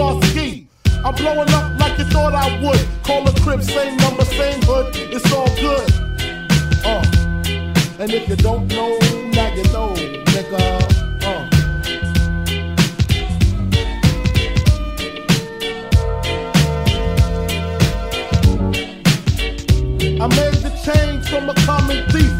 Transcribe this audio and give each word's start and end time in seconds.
Starski. 0.00 0.66
I'm 1.04 1.14
blowing 1.14 1.50
up 1.50 1.78
like 1.78 1.98
you 1.98 2.04
thought 2.04 2.34
I 2.34 2.58
would. 2.62 2.80
Call 3.02 3.28
a 3.28 3.32
crib, 3.40 3.62
same 3.62 3.98
number, 3.98 4.24
same 4.24 4.62
hood. 4.62 4.96
It's 4.96 5.30
all 5.30 5.46
good. 5.56 5.90
Uh. 6.82 7.04
And 8.00 8.10
if 8.10 8.26
you 8.26 8.36
don't 8.36 8.66
know, 8.68 8.96
now 9.34 9.54
you 9.54 9.64
know, 9.74 9.92
nigga. 10.32 10.62
Uh. 11.22 11.48
I 20.22 20.26
made 20.28 20.54
the 20.64 20.72
change 20.82 21.28
from 21.28 21.50
a 21.50 21.54
common 21.66 22.08
thief 22.08 22.39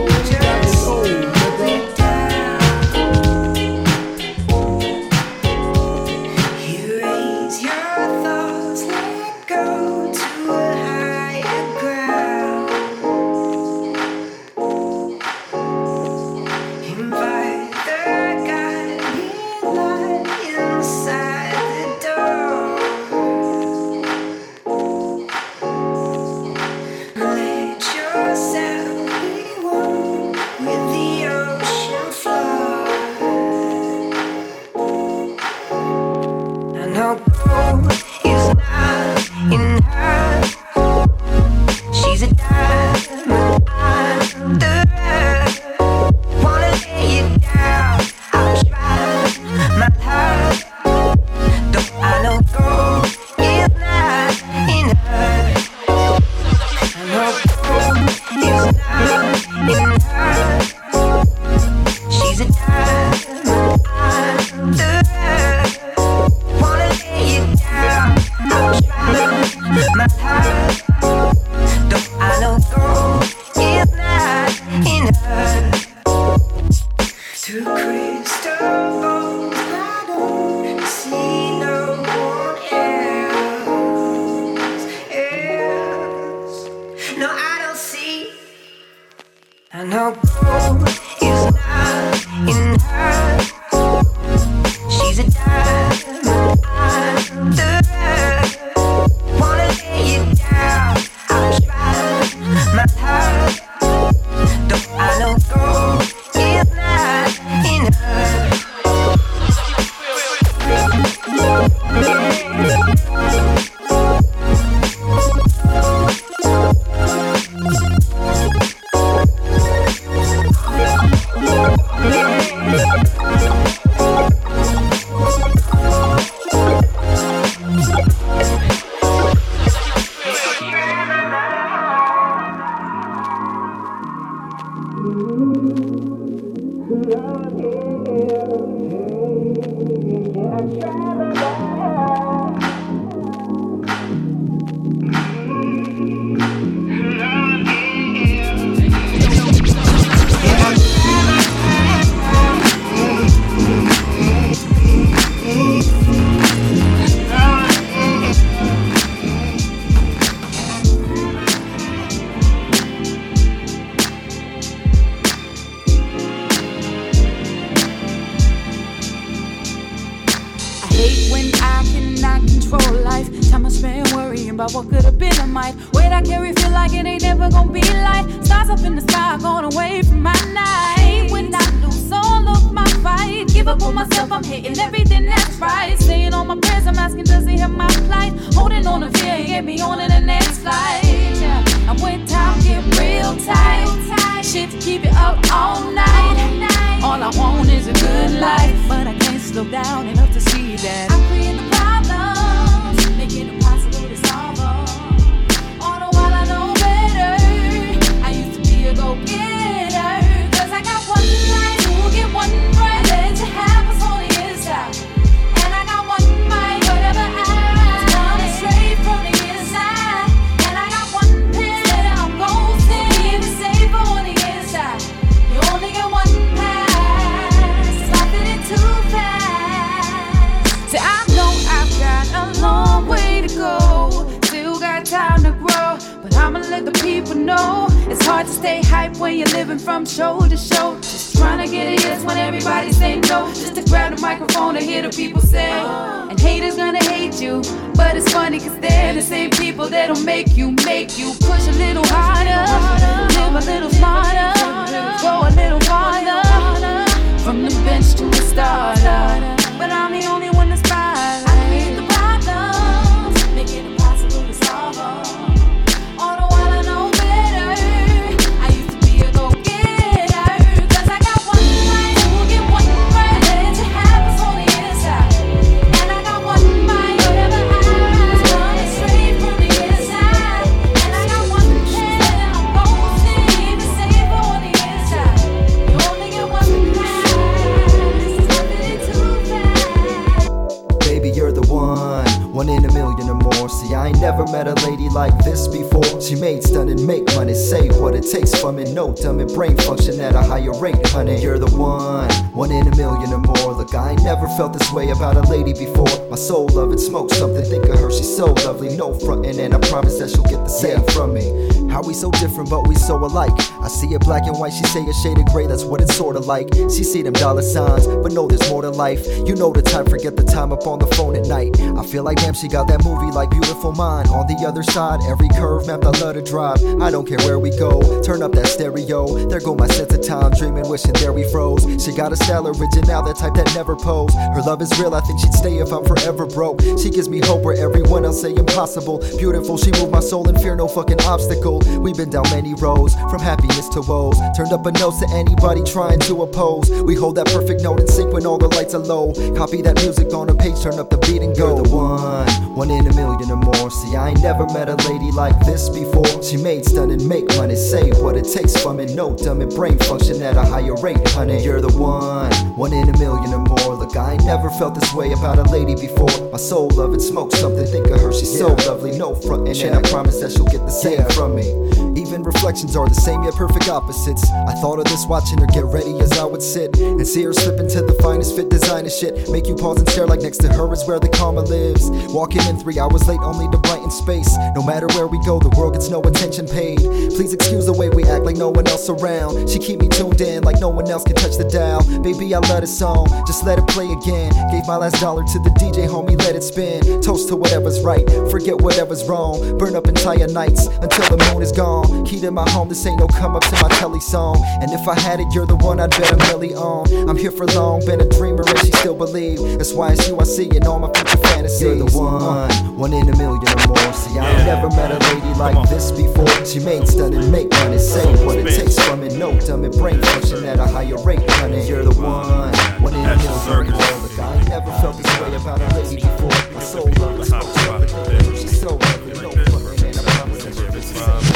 and 314.51 314.59
white, 314.59 314.73
she 314.73 314.83
say 314.85 315.01
a 315.07 315.13
shade 315.13 315.37
of 315.37 315.45
gray, 315.45 315.65
that's 315.65 315.83
what 315.83 316.01
it's 316.01 316.15
sorta 316.15 316.39
like. 316.39 316.67
She 316.91 317.03
see 317.03 317.21
them 317.21 317.33
dollar 317.33 317.61
signs, 317.61 318.05
but 318.05 318.31
know 318.31 318.47
there's 318.47 318.69
more 318.69 318.81
to 318.81 318.89
life. 318.89 319.25
You 319.47 319.55
know 319.55 319.71
the 319.71 319.81
time, 319.81 320.05
forget 320.05 320.35
the 320.35 320.43
time 320.43 320.71
up 320.71 320.85
on 320.85 320.99
the 320.99 321.07
phone 321.15 321.35
at 321.35 321.47
night. 321.47 321.79
I 321.79 322.03
feel 322.05 322.23
like 322.23 322.37
damn, 322.37 322.53
she 322.53 322.67
got 322.67 322.87
that 322.89 323.03
movie 323.03 323.31
like 323.31 323.49
Beautiful 323.49 323.93
Mind. 323.93 324.27
On 324.29 324.45
the 324.47 324.65
other 324.67 324.83
side, 324.83 325.19
every 325.27 325.47
curve 325.49 325.87
mapped, 325.87 326.05
I 326.05 326.11
love 326.19 326.35
to 326.35 326.41
drive. 326.41 326.83
I 327.01 327.09
don't 327.09 327.27
care 327.27 327.39
where 327.39 327.59
we 327.59 327.71
go, 327.77 328.21
turn 328.21 328.43
up 328.43 328.51
that 328.53 328.67
stereo. 328.67 329.47
There 329.47 329.59
go 329.59 329.75
my 329.75 329.87
sense 329.87 330.13
of 330.13 330.21
time, 330.21 330.51
dreaming, 330.51 330.87
wishing 330.89 331.13
there 331.13 331.33
we 331.33 331.49
froze. 331.49 331.83
She 332.03 332.13
got 332.13 332.31
a 332.31 332.35
style 332.35 332.67
original, 332.67 333.23
that 333.23 333.37
type 333.37 333.53
that 333.55 333.71
never 333.73 333.95
pose. 333.95 334.33
Her 334.33 334.61
love 334.61 334.81
is 334.81 334.91
real, 334.99 335.15
I 335.15 335.21
think 335.21 335.39
she'd 335.39 335.53
stay 335.53 335.77
if 335.77 335.91
I'm 335.91 336.03
forever 336.03 336.45
broke. 336.45 336.81
She 337.01 337.09
gives 337.09 337.29
me 337.29 337.39
hope 337.39 337.63
where 337.63 337.77
everyone 337.77 338.25
else 338.25 338.41
say 338.41 338.53
impossible. 338.53 339.19
Beautiful, 339.37 339.77
she 339.77 339.91
moved 339.91 340.11
my 340.11 340.19
soul 340.19 340.47
and 340.47 340.59
fear 340.59 340.75
no 340.75 340.87
fucking 340.87 341.21
obstacle. 341.21 341.79
We've 341.99 342.17
been 342.17 342.29
down 342.29 342.49
many 342.51 342.73
roads, 342.75 343.15
from 343.29 343.39
happiness 343.39 343.87
to 343.89 344.01
woes. 344.01 344.40
Turned 344.55 344.73
up 344.73 344.85
a 344.85 344.91
nose 344.91 345.19
to 345.19 345.27
anybody 345.33 345.83
trying 345.83 346.19
to 346.21 346.43
oppose. 346.43 346.89
We 347.03 347.15
hold 347.15 347.35
that 347.35 347.47
perfect 347.47 347.81
note 347.81 347.99
in 347.99 348.07
sync 348.07 348.33
when 348.33 348.45
all 348.45 348.57
the 348.57 348.67
lights 348.67 348.93
are 348.93 348.99
low. 348.99 349.33
Copy 349.55 349.81
that 349.81 349.95
music 350.01 350.33
on 350.33 350.49
a 350.49 350.55
page, 350.55 350.81
turn 350.81 350.99
up 350.99 351.09
the 351.09 351.17
beat 351.17 351.41
and 351.41 351.55
go. 351.55 351.75
You're 351.75 351.83
the 351.83 351.89
one, 351.89 352.49
one 352.75 352.91
in 352.91 353.07
a 353.07 353.13
million 353.13 353.49
or 353.51 353.55
more. 353.55 353.89
See, 353.91 354.15
I 354.15 354.29
ain't 354.29 354.41
never 354.41 354.65
met 354.67 354.89
a 354.89 354.95
lady 355.09 355.31
like 355.31 355.57
this 355.65 355.89
before. 355.89 356.43
She 356.43 356.57
made 356.57 356.85
stunning, 356.85 357.27
make 357.27 357.47
money, 357.55 357.75
say 357.75 358.11
what 358.21 358.35
it 358.35 358.45
takes 358.45 358.75
from 358.81 358.99
it. 358.99 359.15
No 359.15 359.35
dumb 359.35 359.61
and 359.61 359.73
brain 359.73 359.97
function 359.99 360.41
at 360.41 360.57
a 360.57 360.63
higher 360.63 360.95
rate, 360.95 361.25
honey. 361.29 361.63
You're 361.63 361.81
the 361.81 361.95
one, 361.97 362.51
one 362.75 362.93
in 362.93 363.09
a 363.09 363.17
million 363.17 363.53
or 363.53 363.59
more. 363.59 363.95
Look, 363.95 364.15
I 364.15 364.33
ain't 364.33 364.45
never 364.45 364.69
felt 364.71 364.95
this 364.95 365.13
way 365.13 365.31
about 365.31 365.59
a 365.59 365.63
lady 365.71 365.95
before. 365.95 366.51
My 366.51 366.57
soul 366.57 366.89
love 366.95 367.13
it, 367.13 367.21
smoke 367.21 367.51
something, 367.51 367.85
think 367.85 368.07
of 368.07 368.19
her, 368.21 368.33
she's 368.33 368.57
so 368.57 368.73
lovely. 368.87 369.17
No 369.17 369.35
frontin', 369.35 369.79
and 369.87 369.95
I 369.95 370.01
promise 370.09 370.39
that 370.41 370.51
she'll 370.51 370.65
get 370.65 370.81
the 370.81 370.89
same 370.89 371.23
from 371.29 371.55
me. 371.55 371.91
Even 372.15 372.43
reflections 372.43 372.95
are 372.95 373.07
the 373.07 373.15
same 373.15 373.43
yet 373.43 373.55
perfect 373.55 373.87
opposites. 373.87 374.49
I 374.51 374.73
thought 374.81 374.99
of 374.99 375.05
this 375.05 375.25
watching 375.27 375.59
her 375.59 375.67
get 375.67 375.85
ready 375.85 376.19
as 376.19 376.31
I 376.33 376.45
would 376.45 376.61
sit 376.61 376.97
and 376.99 377.25
see 377.25 377.43
her 377.43 377.53
slip 377.53 377.79
into 377.79 378.01
the 378.01 378.13
finest 378.21 378.55
fit 378.55 378.69
designer 378.69 379.09
shit. 379.09 379.49
Make 379.49 379.67
you 379.67 379.75
pause 379.75 379.99
and 379.99 380.09
stare 380.09 380.27
like 380.27 380.41
next 380.41 380.57
to 380.59 380.67
her 380.69 380.91
is 380.93 381.05
where 381.07 381.19
the 381.19 381.29
karma 381.29 381.61
lives. 381.61 382.09
Walking 382.33 382.61
in 382.67 382.77
three 382.77 382.99
hours 382.99 383.27
late 383.27 383.39
only 383.41 383.69
to 383.71 383.77
brighten 383.77 384.11
space. 384.11 384.55
No 384.75 384.83
matter 384.83 385.07
where 385.15 385.27
we 385.27 385.39
go, 385.45 385.59
the 385.59 385.73
world 385.77 385.93
gets 385.93 386.09
no 386.09 386.21
attention 386.21 386.67
paid. 386.67 386.99
Please 386.99 387.53
excuse 387.53 387.85
the 387.85 387.93
way 387.93 388.09
we 388.09 388.23
act 388.25 388.43
like 388.43 388.57
no 388.57 388.69
one 388.69 388.87
else 388.87 389.09
around. 389.09 389.69
She 389.69 389.79
keep 389.79 389.99
me 389.99 390.07
tuned 390.09 390.41
in 390.41 390.63
like 390.63 390.79
no 390.79 390.89
one 390.89 391.09
else 391.09 391.23
can 391.23 391.35
touch 391.35 391.57
the 391.57 391.67
dial. 391.67 392.03
Baby, 392.21 392.53
I 392.53 392.59
love 392.59 392.81
this 392.81 392.97
song, 392.97 393.27
just 393.47 393.63
let 393.65 393.79
it 393.79 393.87
play 393.87 394.11
again. 394.11 394.51
Gave 394.71 394.85
my 394.87 394.97
last 394.97 395.21
dollar 395.21 395.43
to 395.43 395.59
the 395.59 395.71
DJ, 395.79 396.07
homie, 396.07 396.37
let 396.39 396.55
it 396.55 396.63
spin. 396.63 397.21
Toast 397.21 397.47
to 397.49 397.55
whatever's 397.55 398.01
right, 398.01 398.27
forget 398.51 398.79
whatever's 398.81 399.23
wrong. 399.27 399.77
Burn 399.77 399.95
up 399.95 400.07
entire 400.07 400.47
nights 400.47 400.87
until 400.87 401.37
the 401.37 401.51
moon 401.51 401.61
is 401.61 401.71
gone. 401.71 402.00
Key 402.25 402.39
to 402.41 402.51
my 402.51 402.69
home, 402.69 402.89
this 402.89 403.05
ain't 403.05 403.19
no 403.19 403.27
come 403.27 403.55
up 403.55 403.63
to 403.63 403.75
my 403.81 403.89
telly 403.99 404.19
song. 404.19 404.61
And 404.81 404.91
if 404.91 405.07
I 405.07 405.19
had 405.19 405.39
it, 405.39 405.47
you're 405.53 405.65
the 405.65 405.75
one 405.75 405.99
I'd 405.99 406.11
bet 406.11 406.31
a 406.31 406.35
milli 406.47 406.75
on. 406.75 407.29
I'm 407.29 407.37
here 407.37 407.51
for 407.51 407.65
long, 407.67 408.05
been 408.05 408.21
a 408.21 408.29
dreamer 408.29 408.63
and 408.67 408.79
she 408.79 408.91
still 408.91 409.15
believe. 409.15 409.59
That's 409.77 409.93
why 409.93 410.13
it's 410.13 410.27
you 410.27 410.37
I 410.39 410.43
see 410.43 410.69
in 410.75 410.85
all 410.85 410.99
my 410.99 411.11
future 411.13 411.37
fantasies. 411.37 411.81
You're 411.81 411.95
the 411.95 412.17
one, 412.17 412.97
one 412.97 413.13
in 413.13 413.27
a 413.27 413.35
million 413.37 413.67
or 413.67 413.87
more. 413.87 414.13
See, 414.13 414.37
I 414.37 414.49
ain't 414.49 414.65
never 414.65 414.89
met 414.89 415.11
a 415.11 415.19
lady 415.33 415.53
like 415.59 415.89
this 415.89 416.11
before. 416.11 416.47
She 416.65 416.79
made 416.79 417.07
stunning, 417.07 417.51
make 417.51 417.69
money, 417.71 417.97
say 417.97 418.25
what 418.45 418.57
it 418.57 418.75
takes 418.75 418.97
from 418.99 419.23
it. 419.23 419.33
No 419.33 419.57
dumb 419.59 419.83
and 419.83 419.93
brain 419.93 420.21
function 420.21 420.65
at 420.65 420.79
a 420.79 420.85
higher 420.85 421.17
rate, 421.23 421.49
honey. 421.51 421.87
You're 421.87 422.03
the 422.03 422.13
one, 422.21 422.73
one 423.01 423.13
in 423.13 423.25
a 423.25 423.35
million 423.37 423.67
or 423.67 423.83
more. 423.83 424.21
Look, 424.21 424.39
I 424.39 424.55
ain't 424.55 424.69
never 424.69 424.91
felt 425.01 425.17
this 425.17 425.39
way 425.41 425.55
about 425.55 425.81
a 425.81 425.99
lady 425.99 426.15
before. 426.21 426.73
My 426.73 426.81
soul 426.81 427.09
love 427.19 427.39
is 427.39 427.49
so 427.49 427.57
lovely, 427.57 428.55
she's 428.55 428.79
so 428.79 428.95
lovely. 428.95 429.41
No 429.41 429.51
fucking 429.51 430.05
and 430.07 430.17
I 430.17 430.23
promise 430.23 430.63
that 430.63 430.75
she'll 430.75 431.50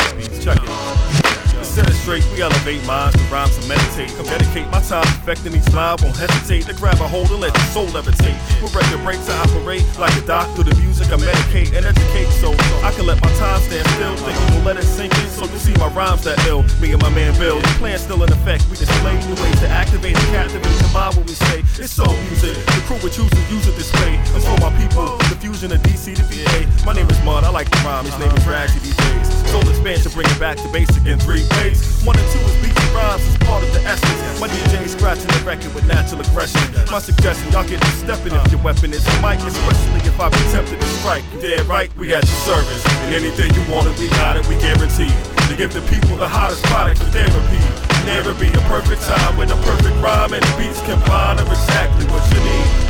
we 2.05 2.41
elevate 2.41 2.85
minds 2.85 3.17
to 3.17 3.23
rhymes 3.33 3.57
and 3.57 3.67
meditate. 3.67 4.13
Come 4.13 4.25
dedicate 4.27 4.69
my 4.69 4.79
time 4.81 5.09
affecting 5.25 5.55
each 5.57 5.73
line, 5.73 5.97
won't 6.03 6.15
hesitate 6.15 6.69
to 6.69 6.73
grab 6.77 7.01
a 7.01 7.07
hold 7.07 7.31
and 7.31 7.41
let 7.41 7.49
your 7.57 7.65
soul 7.73 7.87
levitate. 7.87 8.37
With 8.61 8.75
record 8.75 9.01
breaks, 9.01 9.27
I 9.27 9.41
operate 9.41 9.81
like 9.97 10.13
a 10.13 10.25
doctor. 10.25 10.61
the 10.61 10.75
music. 10.75 11.09
I 11.09 11.17
medicate 11.17 11.73
and 11.73 11.85
educate 11.85 12.29
so 12.37 12.53
I 12.85 12.93
can 12.93 13.07
let 13.07 13.21
my 13.21 13.31
time 13.41 13.59
stand 13.61 13.87
still. 13.97 14.15
Think 14.21 14.37
will 14.53 14.61
let 14.61 14.77
it 14.77 14.85
sink 14.85 15.17
in 15.17 15.29
so 15.29 15.45
you 15.45 15.57
see 15.57 15.73
my 15.81 15.89
rhymes 15.97 16.23
that 16.25 16.37
ill. 16.45 16.61
Me 16.77 16.93
and 16.93 17.01
my 17.01 17.09
man 17.09 17.33
Bill, 17.39 17.59
the 17.59 17.73
plan 17.81 17.97
still 17.97 18.21
in 18.21 18.31
effect. 18.31 18.69
We 18.69 18.77
display 18.77 19.17
new 19.25 19.35
ways 19.41 19.59
to 19.65 19.67
activate 19.67 20.15
and 20.15 20.29
captivate 20.29 20.77
the 20.77 20.89
mind 20.93 21.15
when 21.17 21.25
we 21.25 21.33
say 21.33 21.65
it's 21.81 21.89
so 21.89 22.05
music. 22.29 22.53
The 22.53 22.81
crew 22.85 23.01
would 23.01 23.13
choose 23.13 23.33
to 23.33 23.41
use 23.49 23.65
it 23.65 23.75
display. 23.75 24.17
That's 24.29 24.45
for 24.45 24.61
my 24.61 24.69
people, 24.77 25.17
the 25.25 25.37
fusion 25.41 25.71
of 25.71 25.81
DC 25.81 26.13
to 26.21 26.25
VA. 26.29 26.85
My 26.85 26.93
name 26.93 27.09
is 27.09 27.17
Mud, 27.25 27.43
I 27.43 27.49
like 27.49 27.69
to 27.71 27.79
rhyme. 27.81 28.05
His 28.05 28.17
name 28.19 28.29
is 28.29 28.45
Ragsy 28.45 28.77
DJs. 28.85 29.34
Soul 29.55 29.71
expansion, 29.71 30.11
bring 30.11 30.27
it 30.27 30.35
back 30.35 30.57
to 30.59 30.67
basic 30.67 31.05
in 31.07 31.15
three 31.15 31.47
ways. 31.55 31.79
One 32.03 32.19
and 32.19 32.27
two 32.27 32.43
is 32.43 32.59
beats 32.59 32.75
and 32.75 32.91
rhymes 32.91 33.23
is 33.23 33.37
part 33.47 33.63
of 33.63 33.71
the 33.71 33.79
essence. 33.87 34.19
My 34.35 34.51
DJ 34.51 34.83
scratching 34.83 35.31
the 35.31 35.39
record 35.47 35.73
with 35.73 35.87
natural 35.87 36.19
aggression. 36.19 36.59
My 36.91 36.99
suggestion, 36.99 37.47
y'all 37.55 37.63
get 37.63 37.79
to 37.79 37.91
stepping 38.03 38.35
if 38.35 38.51
your 38.51 38.59
weapon 38.59 38.91
is 38.91 39.07
a 39.07 39.15
mic, 39.23 39.39
especially 39.39 40.03
if 40.03 40.19
I've 40.19 40.35
been 40.35 40.51
tempted 40.51 40.75
to 40.75 40.87
strike. 40.99 41.23
Dead 41.39 41.63
right, 41.71 41.87
we 41.95 42.13
at 42.13 42.27
your 42.27 42.41
service. 42.43 42.83
And 43.07 43.15
anything 43.15 43.47
you 43.55 43.63
want, 43.71 43.87
we 43.95 44.09
got 44.19 44.35
it, 44.35 44.43
we 44.51 44.59
guarantee. 44.59 45.15
To 45.47 45.55
give 45.55 45.71
the 45.71 45.79
people 45.87 46.19
the 46.19 46.27
hottest 46.27 46.61
product 46.67 46.99
for 46.99 47.07
therapy. 47.15 47.61
Never 48.03 48.35
be 48.35 48.51
a 48.51 48.63
perfect 48.67 49.03
time 49.03 49.37
with 49.37 49.55
a 49.55 49.59
perfect 49.63 49.95
rhyme 50.03 50.33
and 50.35 50.43
the 50.43 50.53
beats 50.59 50.83
combine 50.83 51.39
of 51.39 51.47
exactly 51.47 52.03
what 52.11 52.27
you 52.27 52.43
need. 52.43 52.84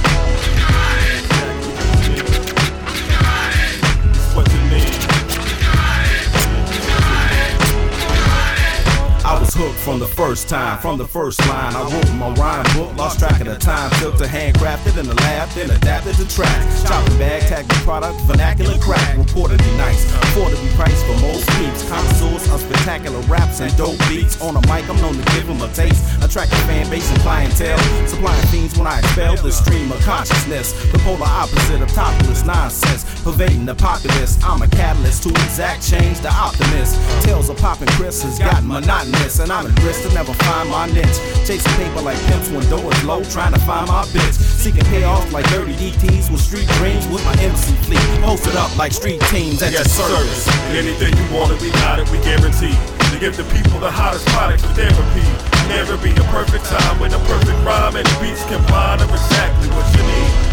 Was 9.46 9.54
hooked 9.54 9.80
from 9.80 10.00
the 10.00 10.08
first 10.08 10.50
time, 10.50 10.80
from 10.80 10.98
the 10.98 11.08
first 11.08 11.40
line. 11.48 11.74
I 11.76 11.84
wrote 11.84 12.12
my 12.14 12.34
rhyme 12.34 12.66
book, 12.74 12.96
lost 12.98 13.20
track 13.20 13.40
of 13.42 13.48
the 13.48 13.58
time. 13.58 13.92
Took 14.02 14.18
to 14.18 14.26
handcrafted 14.26 14.98
in 14.98 15.06
the 15.06 15.14
lab, 15.14 15.50
then 15.50 15.70
adapted 15.70 16.16
to 16.16 16.28
track. 16.28 16.62
Chopping 16.88 17.18
bag, 17.18 17.42
tag 17.44 17.68
the 17.68 17.76
product, 17.86 18.20
vernacular 18.22 18.78
crack. 18.80 19.16
Reportedly 19.16 19.78
nice, 19.78 20.06
affordably 20.34 20.72
priced 20.76 21.06
for 21.06 21.18
most 21.22 21.48
peeps. 21.58 21.88
Connoisseurs 21.90 22.50
of 22.50 22.62
spectacular 22.62 23.20
raps 23.22 23.62
and 23.62 23.76
dope 23.78 24.00
beats. 24.10 24.42
On 24.42 24.56
a 24.56 24.62
mic, 24.62 24.90
I'm 24.90 24.98
known 24.98 25.14
to 25.14 25.26
give 25.34 25.48
them 25.48 25.62
a 25.62 25.70
taste. 25.74 26.02
Attracting 26.24 26.60
fan 26.66 26.90
base 26.90 27.10
and 27.12 27.22
clientele. 27.22 27.80
Supplying 28.08 28.48
fiends 28.48 28.78
when 28.78 28.88
I 28.88 29.00
expel 29.00 29.36
the 29.36 29.52
stream 29.52 29.92
of 29.92 30.00
consciousness. 30.02 30.74
The 30.92 31.00
polar 31.00 31.30
opposite 31.30 31.82
of 31.82 31.90
topless 31.94 32.44
nonsense. 32.46 33.04
Pervading 33.22 33.66
the 33.66 33.76
populace. 33.76 34.42
I'm 34.44 34.62
a 34.62 34.68
catalyst 34.68 35.24
to 35.24 35.30
exact 35.30 35.88
change 35.88 36.20
the 36.20 36.34
optimist. 36.34 36.98
Tales 37.24 37.50
of 37.50 37.58
popping 37.58 37.90
Chris 37.90 38.24
has 38.24 38.40
gotten 38.40 38.68
monotonous. 38.68 39.35
And 39.40 39.52
I'm 39.52 39.66
a 39.66 39.74
grist 39.82 40.04
to 40.04 40.14
never 40.14 40.34
find 40.34 40.70
my 40.70 40.88
niche. 40.88 41.20
Chasing 41.44 41.72
paper 41.76 42.02
like 42.02 42.18
pimps 42.28 42.50
when 42.50 42.64
doors 42.70 43.04
low. 43.04 43.22
Trying 43.24 43.54
to 43.54 43.60
find 43.60 43.88
my 43.88 44.04
bitch. 44.16 44.34
Seeking 44.34 44.86
payoffs 44.86 45.32
like 45.32 45.48
dirty 45.50 45.74
DTs 45.74 46.32
with 46.32 46.40
street 46.40 46.68
dreams 46.80 47.06
with 47.08 47.24
my 47.26 47.36
MC 47.44 47.76
fleet. 47.84 48.00
Posted 48.24 48.56
up 48.56 48.76
like 48.78 48.94
street 48.94 49.20
teams 49.28 49.62
at 49.62 49.74
yes, 49.74 49.98
your 49.98 50.08
service. 50.08 50.48
Anything 50.72 51.12
you 51.18 51.36
want, 51.36 51.52
it, 51.52 51.62
we 51.62 51.70
got 51.84 52.00
it, 52.00 52.10
we 52.12 52.18
guarantee. 52.20 52.76
To 53.12 53.20
give 53.20 53.36
the 53.36 53.44
people 53.52 53.80
the 53.80 53.92
hottest 53.92 54.26
products 54.28 54.64
for 54.64 54.74
therapy. 54.74 55.26
Never 55.68 55.98
be 55.98 56.12
a 56.12 56.26
perfect 56.32 56.66
time 56.66 57.00
with 57.00 57.14
a 57.14 57.20
perfect 57.28 57.60
rhyme 57.66 57.96
and 57.96 58.06
the 58.06 58.18
beats 58.22 58.44
combine 58.46 59.02
of 59.02 59.10
exactly 59.12 59.68
what 59.70 59.86
you 59.98 60.04
need. 60.04 60.45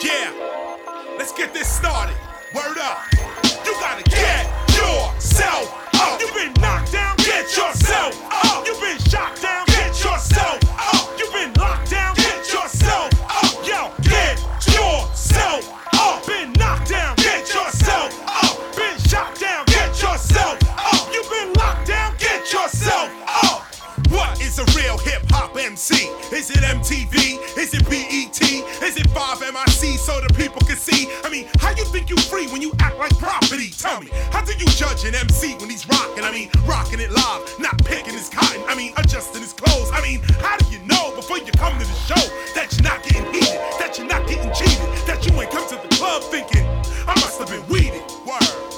Yeah, 0.00 0.32
let's 1.18 1.32
get 1.32 1.54
this 1.54 1.68
started. 1.68 2.16
Word 2.54 2.78
up. 2.78 2.98
You 3.64 3.72
gotta 3.80 4.02
get 4.04 4.46
yourself 4.76 5.72
up. 6.00 6.20
You've 6.20 6.34
been 6.34 6.52
knocked 6.60 6.92
down, 6.92 7.16
get 7.18 7.56
yourself 7.56 8.20
up. 8.30 8.66
You've 8.66 8.80
been 8.80 8.98
shot 8.98 9.40
down, 9.40 9.66
get 9.66 9.88
yourself 10.04 10.63
think 32.04 32.18
you 32.18 32.24
free 32.24 32.46
when 32.48 32.60
you 32.60 32.72
act 32.80 32.98
like 32.98 33.16
property? 33.18 33.70
Tell 33.70 34.00
me, 34.00 34.08
how 34.30 34.44
do 34.44 34.52
you 34.52 34.66
judge 34.66 35.04
an 35.04 35.14
MC 35.14 35.54
when 35.56 35.70
he's 35.70 35.88
rocking? 35.88 36.24
I 36.24 36.32
mean, 36.32 36.50
rocking 36.64 37.00
it 37.00 37.10
live, 37.10 37.42
not 37.58 37.82
picking 37.84 38.14
his 38.14 38.28
cotton. 38.28 38.62
I 38.68 38.74
mean, 38.74 38.92
adjusting 38.96 39.40
his 39.40 39.52
clothes. 39.52 39.90
I 39.92 40.00
mean, 40.02 40.20
how 40.40 40.56
do 40.56 40.66
you 40.70 40.80
know 40.84 41.14
before 41.14 41.38
you 41.38 41.52
come 41.52 41.72
to 41.78 41.86
the 41.86 42.00
show 42.04 42.20
that 42.54 42.72
you're 42.72 42.84
not 42.84 43.02
getting 43.02 43.24
heated, 43.32 43.60
that 43.80 43.96
you're 43.96 44.06
not 44.08 44.26
getting 44.28 44.52
cheated, 44.52 44.88
that 45.06 45.24
you 45.24 45.32
ain't 45.40 45.50
come 45.50 45.66
to 45.68 45.76
the 45.76 45.88
club 45.96 46.22
thinking, 46.24 46.66
I 47.06 47.14
must 47.20 47.38
have 47.38 47.48
been 47.48 47.66
weeded? 47.68 48.02
Word. 48.26 48.74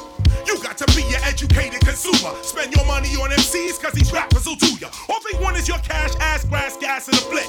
You 0.46 0.62
got 0.62 0.78
to 0.78 0.86
be 0.94 1.02
an 1.10 1.20
educated 1.24 1.80
consumer. 1.80 2.30
Spend 2.42 2.72
your 2.74 2.86
money 2.86 3.10
on 3.18 3.30
MCs 3.30 3.82
cause 3.82 3.92
these 3.92 4.12
rappers 4.12 4.46
will 4.46 4.54
do 4.54 4.70
ya. 4.78 4.88
All 5.08 5.18
they 5.26 5.36
want 5.42 5.56
is 5.56 5.66
your 5.66 5.78
cash, 5.78 6.14
ass, 6.20 6.44
grass, 6.44 6.76
gas, 6.76 7.08
and 7.08 7.18
a 7.18 7.20
flick. 7.22 7.46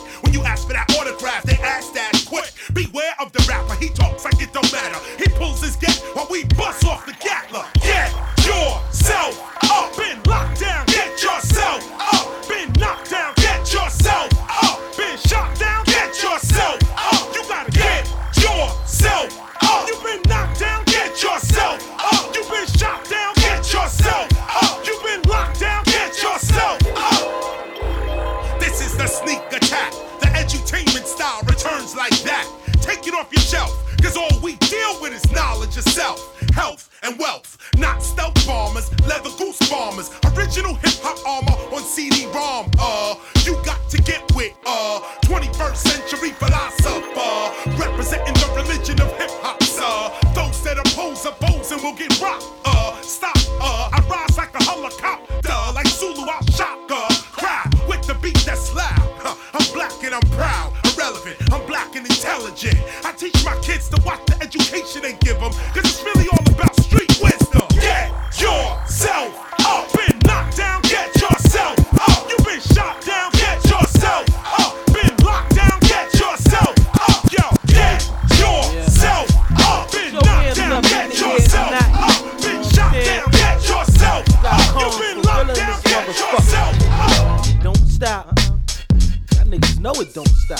It 90.01 90.13
don't 90.13 90.27
stop. 90.27 90.56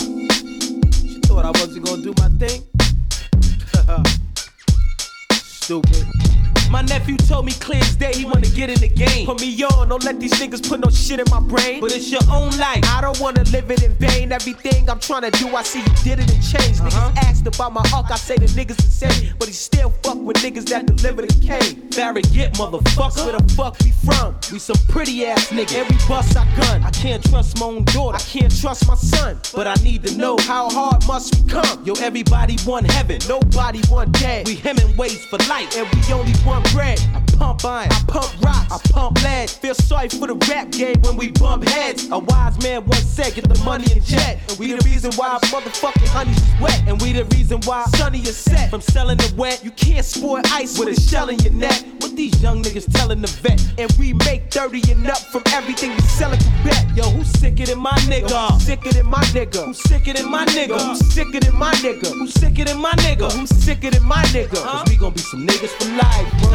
Told 7.38 7.46
me 7.46 7.52
clear 7.52 7.80
as 7.84 7.94
day 7.94 8.12
he 8.12 8.24
wanna 8.24 8.48
get 8.48 8.68
in 8.68 8.80
the 8.80 8.88
game. 8.88 9.24
Put 9.24 9.40
me 9.40 9.62
on, 9.62 9.88
don't 9.88 10.02
let 10.02 10.18
these 10.18 10.32
niggas 10.32 10.68
put 10.68 10.80
no 10.80 10.90
shit 10.90 11.20
in 11.20 11.26
my 11.30 11.38
brain. 11.38 11.80
But 11.80 11.94
it's 11.94 12.10
your 12.10 12.22
own 12.32 12.50
life. 12.58 12.82
I 12.86 13.00
don't 13.00 13.20
wanna 13.20 13.44
live 13.44 13.70
it 13.70 13.84
in 13.84 13.92
vain. 13.94 14.32
Everything 14.32 14.90
I'm 14.90 14.98
trying 14.98 15.22
to 15.22 15.30
do, 15.30 15.54
I 15.54 15.62
see 15.62 15.78
you 15.78 15.94
did 16.02 16.18
it 16.18 16.34
and 16.34 16.42
changed. 16.42 16.80
Niggas 16.80 16.96
uh-huh. 16.96 17.28
asked 17.28 17.46
about 17.46 17.72
my 17.72 17.84
arc, 17.94 18.10
I 18.10 18.16
say 18.16 18.36
the 18.36 18.46
niggas 18.46 18.82
insane. 18.82 19.34
But 19.38 19.46
he 19.46 19.54
still 19.54 19.90
fuck 20.02 20.18
with 20.18 20.38
niggas 20.38 20.68
that 20.70 20.86
deliver 20.86 21.22
the 21.22 21.32
cane. 21.46 21.88
Barrett 21.94 22.28
get 22.32 22.54
motherfucker. 22.54 23.24
Where 23.24 23.38
the 23.38 23.54
fuck 23.54 23.78
we 23.84 23.92
from? 24.04 24.34
We 24.50 24.58
some 24.58 24.80
pretty 24.88 25.24
ass 25.24 25.46
niggas. 25.50 25.76
every 25.76 25.96
bus 26.08 26.34
I 26.34 26.44
gun. 26.56 26.82
I 26.82 26.90
can't 26.90 27.22
trust 27.30 27.60
my 27.60 27.66
own 27.66 27.84
daughter. 27.84 28.16
I 28.16 28.20
can't 28.20 28.60
trust 28.60 28.88
my 28.88 28.96
son. 28.96 29.38
But 29.54 29.68
I 29.68 29.74
need 29.84 30.02
to 30.06 30.16
know 30.16 30.36
how 30.40 30.68
hard 30.70 31.06
must 31.06 31.36
we 31.36 31.48
come? 31.48 31.84
Yo, 31.84 31.94
everybody 32.02 32.56
want 32.66 32.90
heaven. 32.90 33.20
Nobody 33.28 33.80
want 33.88 34.10
dead. 34.18 34.48
We 34.48 34.56
Hemingways 34.56 35.24
for 35.26 35.38
life. 35.48 35.76
And 35.76 35.86
we 35.94 36.12
only 36.12 36.32
want 36.44 36.68
bread. 36.72 36.98
I 37.14 37.27
pump 37.36 37.64
iron, 37.64 37.90
I 37.90 38.02
pump 38.08 38.32
rocks, 38.42 38.72
I 38.72 38.78
pump 38.92 39.22
lead. 39.22 39.50
Feel 39.50 39.74
sorry 39.74 40.08
for 40.08 40.26
the 40.26 40.34
rap 40.48 40.70
game 40.70 41.00
when 41.02 41.16
we 41.16 41.30
bump 41.32 41.64
heads. 41.68 42.08
A 42.10 42.18
wise 42.18 42.62
man 42.62 42.84
once 42.86 43.04
said, 43.04 43.34
get 43.34 43.48
the 43.48 43.58
money 43.64 43.86
in 43.92 44.02
jet. 44.02 44.38
And 44.48 44.58
we 44.58 44.72
the 44.72 44.82
reason 44.84 45.12
why 45.16 45.38
motherfucking 45.44 46.08
honey's 46.08 46.40
wet. 46.60 46.82
And 46.86 47.00
we 47.00 47.12
the 47.12 47.24
reason 47.36 47.60
why 47.64 47.84
sunny 47.96 48.20
is 48.20 48.36
set 48.36 48.70
from 48.70 48.80
selling 48.80 49.18
the 49.18 49.32
wet. 49.36 49.64
You 49.64 49.70
can't 49.72 50.04
spoil 50.04 50.42
ice 50.46 50.78
with 50.78 50.88
a 50.88 51.00
shell 51.00 51.28
in 51.28 51.38
your 51.40 51.52
neck. 51.52 51.84
What 52.00 52.16
these 52.16 52.40
young 52.42 52.62
niggas 52.62 52.92
telling 52.92 53.20
the 53.20 53.28
vet? 53.28 53.60
And 53.78 53.90
we 53.98 54.12
make 54.12 54.50
30 54.50 54.92
and 54.92 55.08
up 55.08 55.18
from 55.18 55.42
everything 55.48 55.90
we 55.90 56.00
sell 56.02 56.32
at 56.32 56.42
Quebec. 56.42 56.96
Yo, 56.96 57.04
who's 57.10 57.28
sicker 57.38 57.66
than 57.66 57.78
my 57.78 57.96
nigga? 58.10 58.50
Who's 58.50 58.64
sicker 58.64 58.92
than 58.92 59.06
my 59.06 59.22
nigga? 59.34 59.64
Who's 59.64 59.80
sicker 59.80 60.12
than 60.12 60.30
my 60.30 60.44
nigga? 60.46 60.78
Who's 60.80 60.98
sicker 61.12 61.40
than 61.40 61.56
my 61.56 61.72
nigga? 61.74 62.10
Who's 62.12 62.34
sicker 62.34 62.64
than 62.64 62.78
my 62.80 62.92
nigga? 62.92 63.32
Who's 63.32 63.50
sicker 63.50 63.90
than 63.90 64.04
my 64.04 64.22
nigga? 64.24 64.62
Cause 64.62 64.88
we 64.88 64.96
gon' 64.96 65.12
be 65.12 65.20
some 65.20 65.46
niggas 65.46 65.70
for 65.78 65.88
life, 65.96 66.28
bro. 66.42 66.50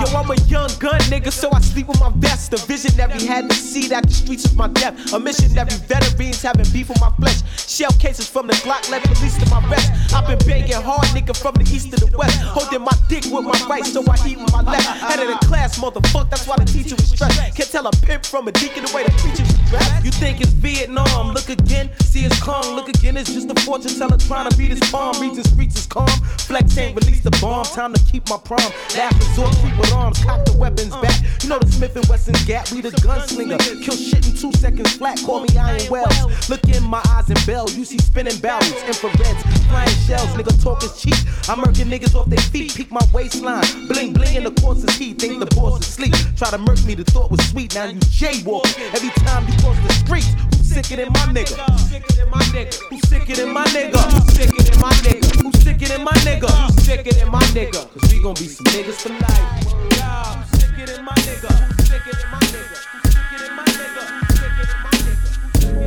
Yo, 0.00 0.17
I'm 0.18 0.28
a 0.32 0.34
young 0.46 0.68
gun 0.80 0.98
nigga, 1.06 1.30
so 1.30 1.48
I 1.52 1.60
sleep 1.60 1.86
with 1.86 2.00
my 2.00 2.10
vest. 2.16 2.52
A 2.52 2.56
visionary 2.66 3.24
had 3.24 3.48
to 3.48 3.54
see 3.54 3.86
that 3.86 4.04
the 4.04 4.12
streets 4.12 4.46
is 4.46 4.54
my 4.56 4.66
death. 4.66 5.12
A 5.12 5.18
mission 5.20 5.54
missionary 5.54 5.70
veterans 5.86 6.42
having 6.42 6.66
beef 6.72 6.88
with 6.88 7.00
my 7.00 7.10
flesh. 7.10 7.40
Shell 7.70 7.92
cases 8.00 8.28
from 8.28 8.48
the 8.48 8.54
Glock 8.54 8.90
led 8.90 9.04
police 9.04 9.38
to 9.38 9.48
my 9.48 9.62
vest. 9.68 10.12
I've 10.12 10.26
been 10.26 10.38
banging 10.44 10.82
hard, 10.82 11.06
nigga, 11.14 11.36
from 11.36 11.54
the 11.54 11.62
east 11.62 11.92
to 11.92 12.04
the 12.04 12.10
west. 12.18 12.36
Holding 12.42 12.82
my 12.82 12.92
dick 13.08 13.30
with 13.30 13.44
my 13.44 13.54
right, 13.70 13.86
so 13.86 14.02
I 14.10 14.18
eat 14.26 14.38
with 14.38 14.52
my 14.52 14.62
left. 14.62 14.88
Head 14.88 15.20
of 15.20 15.28
the 15.28 15.46
class, 15.46 15.78
motherfucker, 15.78 16.30
that's 16.30 16.48
why 16.48 16.56
the 16.56 16.64
teacher 16.64 16.96
was 16.96 17.10
stressed. 17.10 17.38
Can't 17.54 17.70
tell 17.70 17.86
a 17.86 17.92
pimp 17.92 18.26
from 18.26 18.48
a 18.48 18.52
deacon 18.52 18.84
the 18.84 18.92
way 18.92 19.04
the 19.04 19.12
preacher's 19.22 19.46
dressed. 19.70 20.04
You 20.04 20.10
think 20.10 20.40
it's 20.40 20.50
Vietnam? 20.50 21.30
Look 21.30 21.48
again, 21.48 21.90
see 22.02 22.24
it's 22.24 22.42
calm. 22.42 22.74
Look 22.74 22.88
again, 22.88 23.16
it's 23.16 23.32
just 23.32 23.50
a 23.50 23.54
fortune 23.62 23.94
teller 23.94 24.18
trying 24.18 24.50
to 24.50 24.56
beat 24.58 24.70
his 24.70 24.82
palm. 24.90 25.14
Region 25.22 25.44
streets 25.44 25.78
is 25.78 25.86
calm. 25.86 26.10
Flex 26.42 26.76
ain't 26.76 26.96
release 26.96 27.22
the 27.22 27.30
bomb. 27.40 27.64
Time 27.64 27.92
to 27.94 28.02
keep 28.10 28.28
my 28.28 28.38
prom. 28.38 28.58
Last 28.96 29.14
resort, 29.22 29.54
keep 29.62 29.72
it 29.72 29.78
with 29.78 29.92
arms, 30.08 30.24
cock 30.24 30.44
the 30.44 30.56
weapons 30.56 30.94
back. 30.96 31.16
You 31.42 31.48
know 31.48 31.58
the 31.58 31.70
Smith 31.70 31.94
and 31.96 32.04
Wesson's 32.06 32.42
gap. 32.44 32.70
We 32.72 32.80
the 32.80 32.90
gunslinger. 32.90 33.58
Kill 33.82 33.96
shit 33.96 34.26
in 34.26 34.34
two 34.34 34.52
seconds 34.58 34.96
flat. 34.96 35.20
Call 35.24 35.40
me 35.40 35.56
Iron 35.56 35.90
Wells. 35.90 36.48
Look 36.48 36.64
in 36.68 36.82
my 36.82 37.02
eyes 37.10 37.28
and 37.28 37.40
bell. 37.46 37.68
You 37.70 37.84
see 37.84 37.98
spinning 37.98 38.38
barrels, 38.38 38.72
infrareds, 38.88 39.40
flying 39.68 39.96
shells. 40.06 40.28
Nigga 40.36 40.54
talk 40.62 40.82
is 40.82 41.00
cheap. 41.00 41.16
I'm 41.48 41.60
murking 41.60 41.90
niggas 41.92 42.14
off 42.14 42.26
their 42.26 42.40
feet. 42.40 42.74
Peek 42.74 42.90
my 42.90 43.04
waistline. 43.12 43.64
Bling 43.88 44.12
bling 44.12 44.34
in 44.34 44.44
the 44.44 44.52
course 44.60 44.82
is 44.84 44.96
heat. 44.96 45.18
Think 45.18 45.40
the 45.40 45.46
boss 45.54 45.80
is 45.80 45.86
sleep. 45.86 46.14
Try 46.36 46.50
to 46.50 46.58
murk 46.58 46.82
me. 46.84 46.94
The 46.94 47.04
thought 47.04 47.30
was 47.30 47.40
sweet. 47.50 47.74
Now 47.74 47.84
you 47.84 48.00
jaywalking. 48.00 48.94
Every 48.94 49.10
time 49.24 49.46
you 49.46 49.54
cross 49.60 49.78
the 49.86 49.92
streets. 50.04 50.28
Who's 50.56 50.68
sicker 50.68 50.96
than 50.96 51.12
my 51.12 51.26
nigga? 51.32 51.56
Who's 51.70 51.90
sicker 51.90 52.12
than 52.14 52.30
my 52.30 52.42
nigga? 52.54 52.74
Who's 52.88 53.08
sicker 53.08 53.34
than 53.34 53.52
my 53.52 53.64
nigga? 53.64 54.00
Who's 54.12 54.34
sicker 54.34 54.62
than 54.62 54.80
my 54.80 54.92
nigga? 55.04 55.42
Who's 55.42 55.64
sicker 55.64 55.86
than 55.86 56.04
my 56.04 56.12
nigga? 56.24 56.48
Who's 56.48 56.84
sicker 56.84 57.12
than 57.12 57.30
my 57.30 57.42
nigga? 57.52 58.00
Cause 58.00 58.12
we 58.12 58.22
gon' 58.22 58.34
be 58.34 58.46
some 58.48 58.66
niggas 58.66 59.00
for 59.02 59.10
life. 59.10 59.77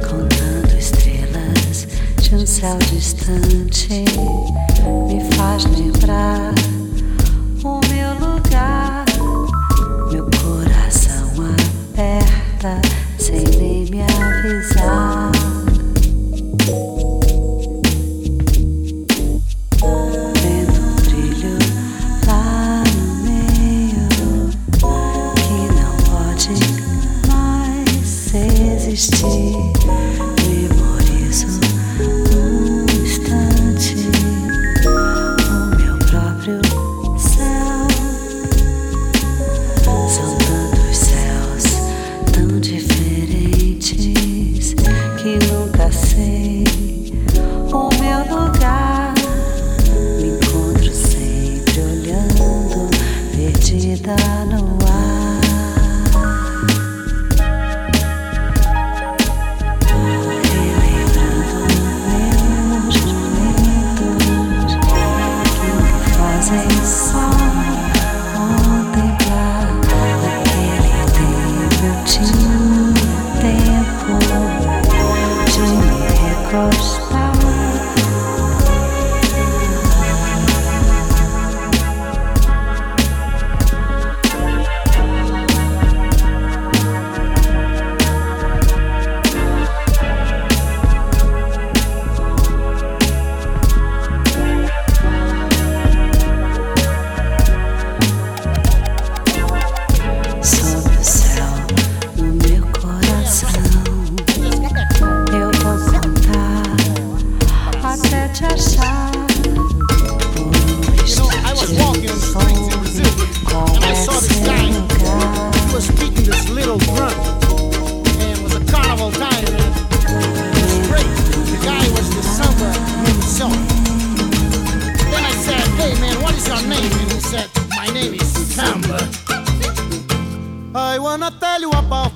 Contando 0.07 0.77
estrelas 0.77 1.87
de 2.21 2.35
um 2.35 2.45
céu 2.45 2.77
distante 2.77 4.05
me 5.07 5.35
faz 5.35 5.65
lembrar 5.65 6.53
o 7.63 7.81
meu 7.89 8.13
lugar. 8.13 8.30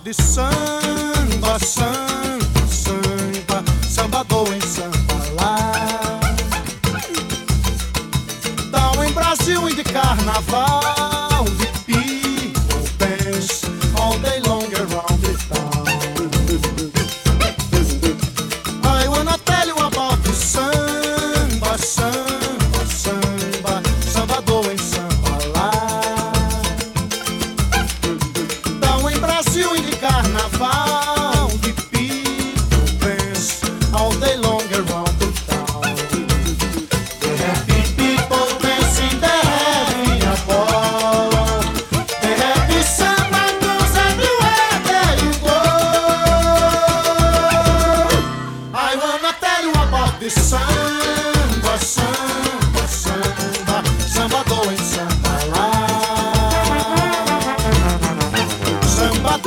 You 0.06 0.12
about 0.12 1.60
this 1.60 1.60
samba, 1.60 2.15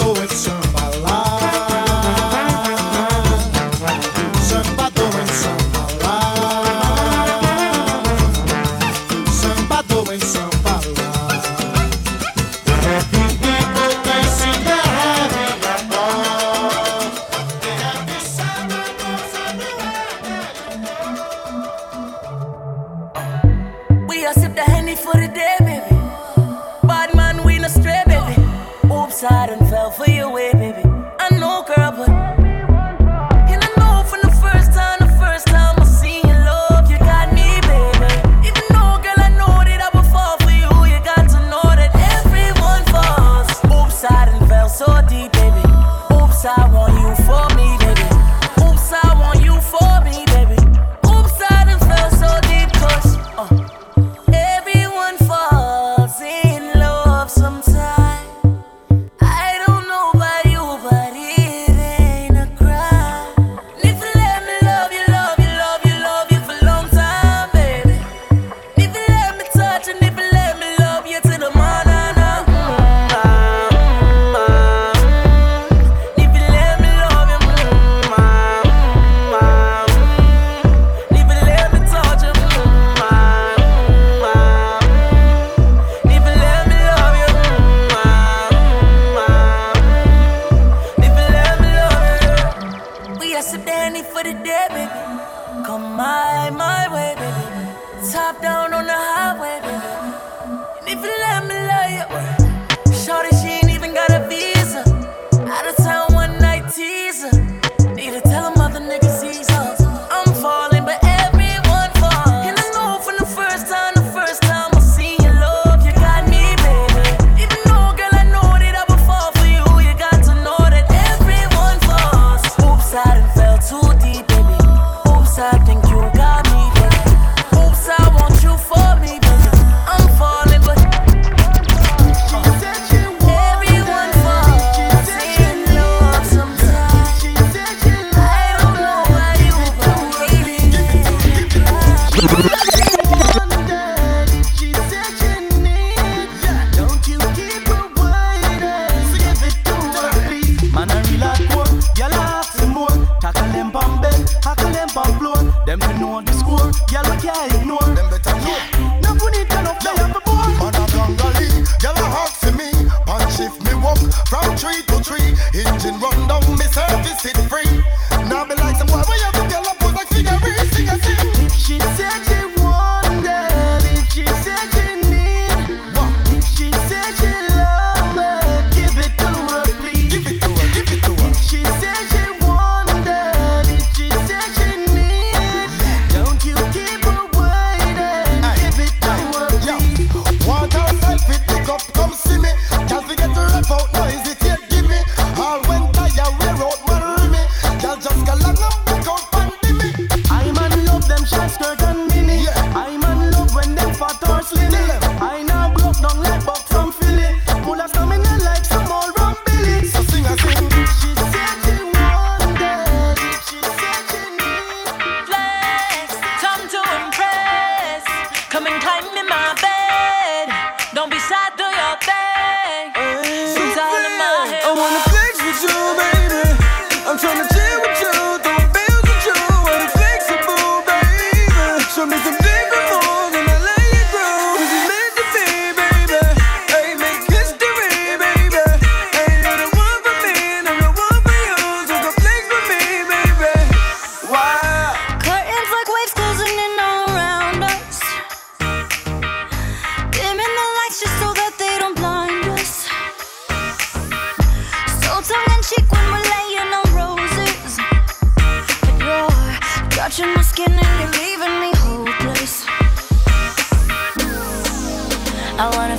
Going 0.09 0.27
samba 0.29 0.58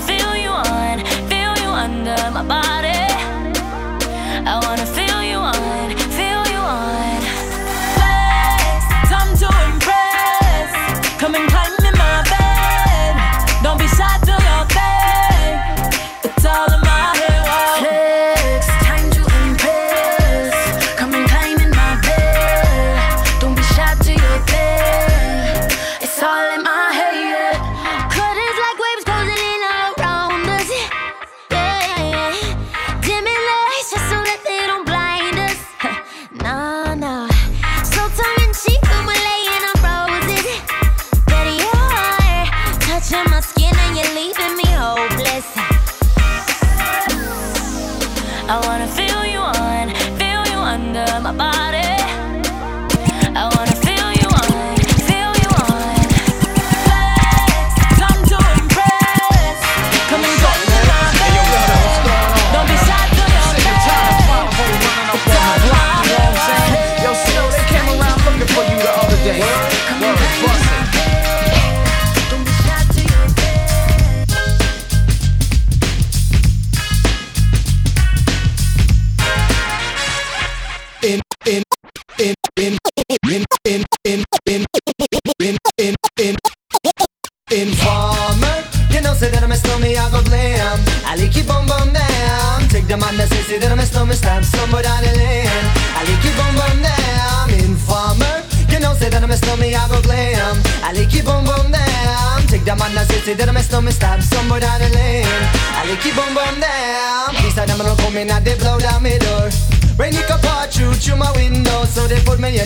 feel 0.08 0.36
you 0.36 0.50
on, 0.50 1.00
feel 1.30 1.54
you 1.64 1.70
under 1.86 2.18
my 2.32 2.44
body. 2.44 3.00
I 4.46 4.60
wanna 4.64 4.86
feel. 4.86 5.09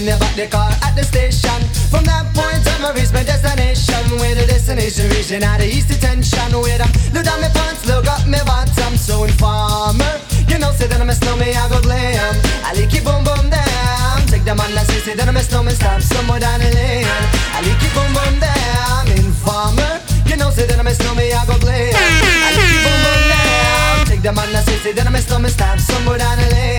They 0.05 0.17
put 0.19 0.19
the 0.19 0.25
back 0.25 0.35
the 0.35 0.47
car 0.47 0.71
at 0.83 0.95
the 0.95 1.03
station. 1.03 1.59
From 1.87 2.03
that 2.05 2.27
point 2.35 2.63
on 2.75 2.83
I 2.83 2.91
reach 2.91 3.11
my 3.13 3.23
destination. 3.23 4.19
Where 4.19 4.35
the 4.35 4.45
destination 4.45 5.09
region 5.09 5.43
at 5.43 5.57
the 5.59 5.67
east 5.67 5.87
detention 5.87 6.51
Where 6.53 6.77
them 6.77 6.91
look 7.13 7.23
down 7.25 7.41
my 7.41 7.49
pants, 7.49 7.85
look 7.85 8.05
up 8.07 8.27
my 8.27 8.43
bottom. 8.43 8.97
So 8.97 9.23
informer, 9.23 10.19
you 10.47 10.59
know 10.59 10.71
say 10.75 10.87
that 10.87 10.99
I'm 10.99 11.09
a 11.09 11.15
snowman, 11.15 11.55
I 11.55 11.69
go 11.69 11.79
glam. 11.81 12.35
I 12.67 12.73
like 12.75 12.93
it 12.93 13.03
boom 13.03 13.23
boom 13.23 13.49
down 13.49 14.19
Take 14.27 14.43
the 14.43 14.55
man 14.55 14.71
that 14.75 14.87
say 14.87 14.99
say 14.99 15.15
that 15.15 15.27
I'm 15.27 15.37
a 15.37 15.43
snowman, 15.43 15.75
stop 15.75 16.01
somewhere 16.01 16.39
down 16.39 16.59
the 16.59 16.69
lane. 16.73 17.07
I 17.55 17.63
like 17.63 17.79
it 17.79 17.93
boom 17.95 18.11
boom 18.11 18.33
down 18.43 19.07
Informer, 19.17 20.01
you 20.27 20.35
know 20.37 20.49
say 20.51 20.67
that 20.67 20.79
I'm 20.79 20.87
a 20.87 20.93
snowman, 20.93 21.31
I 21.31 21.45
go 21.47 21.55
glam. 21.59 21.95
I 21.95 22.49
like 22.51 22.71
it 22.75 22.81
boom 22.83 22.99
boom 23.07 23.21
down 23.31 24.05
Take 24.09 24.21
the 24.21 24.31
man 24.35 24.51
that 24.51 24.65
say 24.67 24.77
say 24.83 24.91
that 24.91 25.07
I'm 25.07 25.15
a 25.15 25.21
snowman, 25.21 25.51
stop 25.51 25.79
somewhere 25.79 26.17
down 26.19 26.37
the 26.37 26.49
lane 26.51 26.72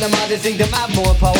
On 0.00 0.08
them 0.10 0.28
they 0.30 0.38
think 0.38 0.56
them 0.56 0.72
have 0.72 0.88
more 0.96 1.12
power. 1.20 1.36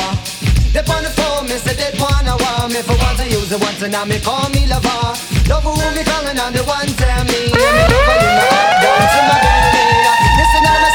They 0.76 0.84
on 0.84 1.00
the 1.00 1.08
phone, 1.16 1.48
me 1.48 1.56
say 1.56 1.72
they 1.72 1.96
want 1.96 2.28
me. 2.68 2.84
For 2.84 2.92
once 2.92 3.16
I 3.16 3.24
use 3.24 3.48
it 3.48 3.56
once 3.56 3.80
and 3.80 3.88
now 3.88 4.04
me 4.04 4.20
call 4.20 4.52
me 4.52 4.68
lover. 4.68 5.16
Love 5.48 5.64
who 5.64 5.72
me 5.96 6.04
calling 6.04 6.36
on 6.36 6.52
the 6.52 6.60
one 6.68 6.84
tell 7.00 7.24
me. 7.24 7.48
Me 7.48 7.56
you 7.56 8.00
my 8.04 8.20
Listen 10.36 10.60
to 10.60 10.68
I 10.68 10.76
the 10.76 10.92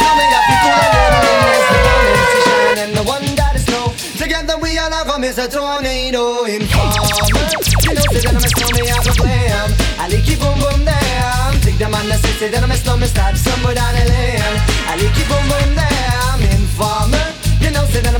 to 2.77 2.93
the 2.93 3.01
one 3.01 3.25
that 3.33 3.57
is 3.57 3.65
snow 3.65 3.89
Together 4.13 4.61
we 4.61 4.77
come 4.77 5.23
is 5.23 5.39
a 5.41 5.49
tornado 5.49 6.45
Informer 6.45 7.01
You 7.81 7.97
know 7.97 8.05
say 8.13 8.21
that 8.21 8.29
I'm 8.29 8.45
a 8.45 8.49
snowman, 8.53 8.93
I 8.93 9.01
go 9.01 9.09
glam. 9.17 9.73
I 9.97 10.05
like 10.05 10.21
keep 10.21 10.37
boom 10.37 10.53
boom 10.61 10.85
down 10.85 11.57
Take 11.65 11.81
the 11.81 11.89
man 11.89 12.05
that 12.13 12.21
say 12.21 12.45
say 12.45 12.49
that 12.53 12.61
I'm 12.61 12.69
a 12.69 12.77
snowman, 12.77 13.09
stop 13.09 13.33
somewhere 13.35 13.73
down 13.73 13.97
the 13.97 14.05
lane 14.05 14.37
I 14.85 15.01
like 15.01 15.13
keep 15.17 15.25
boom 15.25 15.41
boom 15.49 15.73
You 15.73 15.94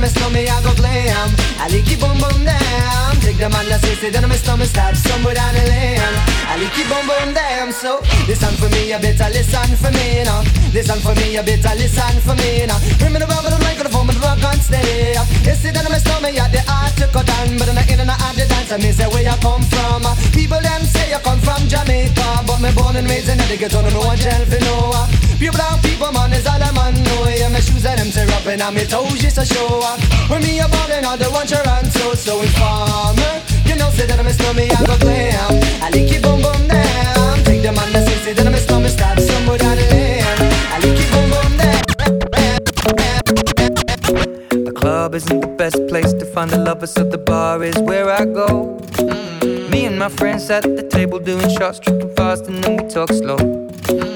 a 0.06 0.08
snowman, 0.08 0.48
I 0.48 0.62
go 0.62 0.72
glam. 0.74 1.30
I 1.58 1.66
keep 1.82 1.98
boom 1.98 2.14
boom 2.22 2.46
down 2.46 3.16
Take 3.26 3.42
the 3.42 3.50
man 3.50 3.66
that 3.66 3.82
say 3.82 3.98
say 3.98 4.10
that 4.14 4.22
I'm 4.22 4.30
a 4.30 4.38
snowman, 4.38 4.70
stop 4.70 4.94
somewhere 4.94 5.34
down 5.34 5.50
the 5.50 5.66
lane 5.66 5.98
I 6.46 6.54
keep 6.70 6.86
boom 6.86 7.02
boom 7.10 7.34
down 7.34 7.74
So 7.74 7.98
listen 8.30 8.54
for 8.54 8.70
me, 8.70 8.94
you 8.94 8.98
better 9.02 9.26
listen 9.34 9.74
for 9.74 9.90
me 9.90 10.22
now 10.22 10.46
Listen 10.70 11.02
for 11.02 11.10
me, 11.18 11.34
you 11.34 11.42
better 11.42 11.74
listen 11.74 12.16
for 12.22 12.38
me 12.38 12.70
now 12.70 12.78
Bring 13.02 13.12
me 13.12 13.18
the 13.18 13.26
rubber, 13.26 13.50
the 13.50 13.58
microphone, 13.66 14.06
but 14.06 14.14
the 14.14 14.22
rock 14.22 14.38
on 14.46 14.62
steady 14.62 15.18
see 15.66 15.74
that 15.74 15.82
I'm 15.82 15.90
a 15.90 15.98
snowman, 15.98 16.38
yeah, 16.38 16.46
the 16.46 16.62
art 16.70 16.94
to 17.02 17.10
cut 17.10 17.26
down 17.26 17.58
But 17.58 17.66
I'm 17.66 17.74
not 17.74 17.90
in 17.90 17.98
and 17.98 18.12
out 18.12 18.34
the 18.38 18.46
dance, 18.46 18.70
I 18.70 18.78
say 18.78 19.08
where 19.10 19.26
you 19.26 19.36
come 19.42 19.66
from. 19.66 20.06
People 20.30 20.62
them 20.62 20.86
say 20.86 21.10
you 21.10 21.20
come 21.26 21.42
from 21.42 21.66
Jamaica 21.66 22.46
But 22.46 22.62
me 22.62 22.70
born 22.76 22.94
and 22.94 23.10
raised 23.10 23.26
in 23.26 23.42
the 23.42 23.56
ghetto, 23.58 23.82
no 23.82 24.06
one 24.06 24.18
tell 24.20 24.44
for 24.46 24.60
no 24.62 24.94
Pure 25.40 25.52
brown 25.52 25.82
people, 25.82 26.12
man, 26.12 26.32
is 26.32 26.46
all 26.46 26.62
I'm 26.62 26.78
on 26.78 26.94
Yeah, 27.34 27.50
my 27.50 27.60
shoes 27.60 27.84
and 27.84 27.98
them 27.98 28.10
tear 28.14 28.30
up 28.36 28.46
and 28.46 28.62
I'm 28.62 28.78
toes 28.86 29.18
just 29.18 29.36
to 29.36 29.44
show 29.44 29.82
When 30.28 30.42
me 30.42 30.58
a 30.60 30.68
ballin', 30.68 31.04
all 31.04 31.16
the 31.16 31.30
one 31.30 31.46
Toronto 31.46 32.14
So 32.14 32.40
informer, 32.42 33.42
you 33.64 33.76
know 33.76 33.90
say 33.90 34.06
that 34.06 34.18
I'm 34.18 34.26
a 34.26 34.32
snowman, 34.32 34.70
I 34.70 34.84
go 34.84 34.96
glam. 34.98 35.62
I 35.82 35.90
like 35.90 36.10
it 36.12 36.22
boom 36.22 36.40
boom 36.42 36.68
down 36.68 37.44
Take 37.44 37.62
the 37.62 37.72
man 37.72 37.92
that 37.92 38.06
say, 38.08 38.16
say 38.24 38.32
that 38.34 38.46
I'm 38.46 38.54
a 38.54 38.58
snowman, 38.58 38.90
stop 38.90 39.18
somewhere 39.20 39.58
down 39.58 39.76
the 39.76 39.84
lane 39.92 40.22
I 40.72 40.78
like 40.82 40.98
it 41.02 41.08
boom 41.12 41.30
boom 41.32 41.56
down 41.60 41.82
The 44.64 44.72
club 44.72 45.14
isn't 45.14 45.40
the 45.40 45.46
best 45.46 45.86
place 45.88 46.12
to 46.12 46.24
find 46.26 46.50
the 46.50 46.58
lovers, 46.58 46.92
so 46.92 47.04
the 47.04 47.18
bar 47.18 47.62
is 47.62 47.76
where 47.78 48.10
I 48.10 48.24
go. 48.24 48.78
Mm. 48.98 49.70
Me 49.70 49.84
and 49.86 49.98
my 49.98 50.08
friends 50.08 50.50
at 50.50 50.62
the 50.62 50.82
table 50.82 51.18
doing 51.18 51.48
shots, 51.50 51.78
tripping 51.78 52.14
fast, 52.14 52.46
and 52.46 52.62
then 52.62 52.76
we 52.76 52.88
talk 52.88 53.10
slow. 53.10 53.36
And 53.36 54.10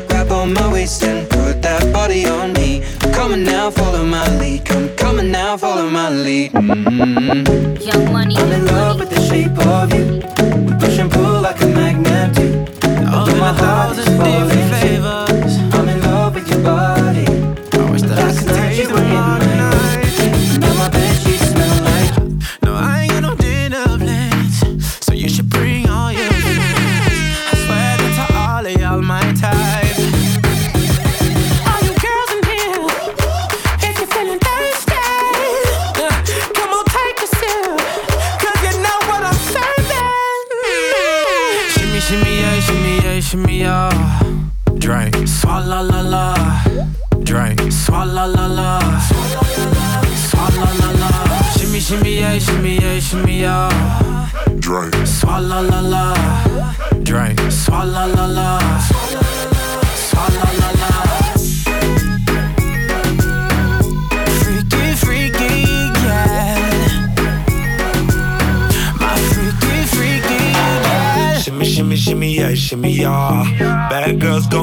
Grab 0.81 0.89
on 0.89 0.97
my 0.97 1.03
waist 1.03 1.03
and 1.03 1.29
put 1.29 1.61
that 1.61 1.93
body 1.93 2.25
on 2.25 2.53
me. 2.53 2.81
Come 3.13 3.33
on 3.33 3.43
now, 3.43 3.69
follow 3.69 4.03
my 4.03 4.25
lead. 4.39 4.65
Come, 4.65 5.19
on 5.19 5.31
now, 5.31 5.55
follow 5.55 5.89
my 5.89 6.09
lead. 6.09 6.53
mm 6.53 7.85
Young 7.85 8.11
money. 8.11 8.35
I'm 8.37 8.51
in 8.51 8.65
love 8.65 8.99
with 8.99 9.11
the 9.11 9.21
shape 9.21 9.57
of 9.59 9.93
you. 9.93 10.40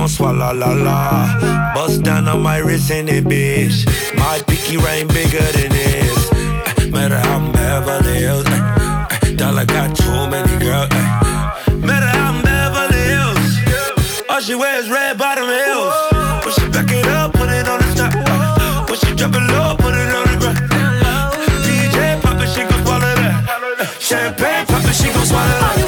Gon' 0.08 0.16
swallow 0.16 0.54
la 0.54 0.72
la. 0.72 1.74
Bust 1.74 2.02
down 2.02 2.28
on 2.28 2.42
my 2.42 2.58
wrist 2.58 2.90
in 2.90 3.08
it, 3.08 3.24
bitch. 3.24 3.86
My 4.16 4.40
pinky 4.46 4.76
ring 4.76 5.06
bigger 5.08 5.44
than 5.56 5.70
this. 5.70 6.30
Eh, 6.32 6.90
Matter 6.90 7.18
how 7.18 7.36
I'm 7.36 7.52
Beverly 7.52 8.18
Hills. 8.20 8.46
eh, 8.46 9.06
eh, 9.10 9.34
Dollar 9.36 9.66
got 9.66 9.94
too 9.96 10.26
many 10.30 10.56
girls. 10.64 10.88
Matter 11.88 12.10
how 12.16 12.32
I'm 12.32 12.42
Beverly 12.42 13.04
Hills. 13.12 14.24
All 14.30 14.40
she 14.40 14.54
wears 14.54 14.88
red 14.88 15.18
bottom 15.18 15.48
heels. 15.48 15.94
When 16.44 16.52
she 16.54 16.68
back 16.74 16.90
it 16.90 17.06
up, 17.06 17.32
put 17.32 17.50
it 17.50 17.68
on 17.68 17.80
the 17.80 17.90
top. 18.00 18.88
When 18.88 18.98
she 18.98 19.14
drop 19.14 19.34
it 19.34 19.44
low, 19.52 19.76
put 19.76 19.94
it 19.94 20.10
on 20.18 20.24
the 20.30 20.36
ground. 20.40 20.58
DJ 21.66 22.20
pop 22.22 22.40
it, 22.40 22.48
she 22.54 22.62
gon' 22.64 22.82
swallow 22.84 23.14
that. 23.20 23.96
Champagne 24.00 24.66
pop 24.66 24.84
it, 24.84 24.94
she 24.94 25.08
gon' 25.12 25.26
swallow 25.26 25.58
that. 25.60 25.87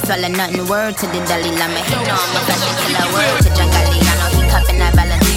No 0.00 0.06
swallow 0.06 0.28
nothing. 0.28 0.66
Word 0.68 0.96
to 0.98 1.06
the 1.06 1.20
Dalai 1.26 1.50
Lama. 1.56 1.80
He 1.80 1.94
know 1.94 2.00
I'm 2.00 2.36
a 2.36 2.40
fashion 2.46 2.74
killer. 2.84 3.12
Word 3.12 3.42
to 3.42 3.50
Jangali. 3.50 3.98
I 4.00 4.14
know 4.18 4.40
he 4.42 4.50
cuffing 4.50 4.78
that 4.78 4.94
Valentino. 4.94 5.29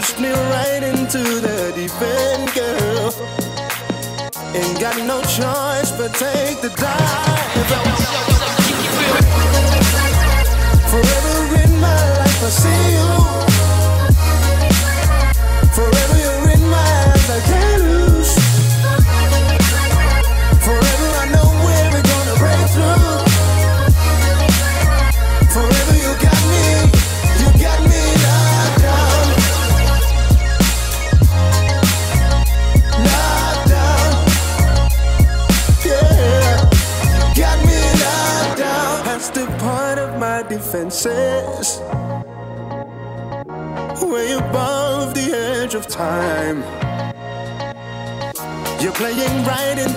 Pushed 0.00 0.18
me 0.18 0.30
right 0.30 0.82
into 0.82 1.18
the 1.18 1.72
deep 1.76 2.00
end, 2.00 2.54
girl. 2.54 3.12
Ain't 4.54 4.80
got 4.80 4.96
no 5.06 5.20
choice 5.20 5.92
but 5.92 6.14
take 6.14 6.62
the 6.62 6.70
dive. 6.70 7.66
Forever 10.90 11.62
in 11.64 11.80
my 11.80 12.18
life, 12.18 12.42
I 12.42 12.48
see 12.48 13.24
you. 13.24 13.29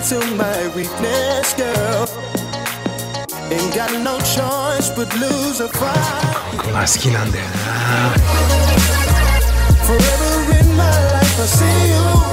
to 0.08 0.18
my 0.36 0.68
weakness, 0.76 1.54
girl. 1.54 2.06
Ain't 3.50 3.74
got 3.74 3.90
no 4.02 4.18
choice 4.18 4.90
but 4.90 5.08
lose 5.18 5.60
a 5.60 5.68
fight. 5.68 6.60
Forever 9.86 10.58
in 10.60 10.76
my 10.76 11.12
life, 11.12 11.40
I 11.40 11.46
see 11.46 11.88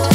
you. 0.05 0.10